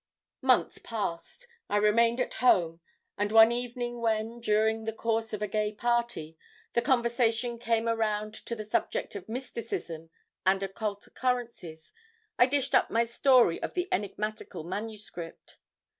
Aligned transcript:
"Months 0.41 0.79
passed. 0.79 1.47
I 1.69 1.77
remained 1.77 2.19
at 2.19 2.33
home, 2.41 2.81
and 3.19 3.31
one 3.31 3.51
evening 3.51 4.01
when, 4.01 4.39
during 4.39 4.85
the 4.85 4.93
course 4.93 5.31
of 5.31 5.43
a 5.43 5.47
gay 5.47 5.73
party, 5.75 6.39
the 6.73 6.81
conversation 6.81 7.59
came 7.59 7.87
around 7.87 8.33
to 8.33 8.55
the 8.55 8.65
subject 8.65 9.13
of 9.13 9.29
mysticism 9.29 10.09
and 10.43 10.63
occult 10.63 11.05
occurrences, 11.05 11.93
I 12.39 12.47
dished 12.47 12.73
up 12.73 12.89
my 12.89 13.05
story 13.05 13.61
of 13.61 13.75
the 13.75 13.87
enigmatical 13.91 14.63
manuscript. 14.63 15.57